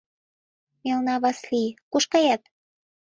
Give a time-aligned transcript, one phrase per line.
[0.83, 2.41] Мелна Васлий, куш кает?